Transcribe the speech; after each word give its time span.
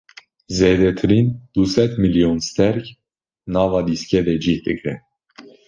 Zêdetirîn 0.57 1.27
du 1.53 1.63
sed 1.73 1.91
mîlyon 2.03 2.35
stêrk 2.47 2.85
nava 3.53 3.81
dîskê 3.87 4.19
de 4.27 4.33
cih 4.43 4.57
digire. 4.65 4.95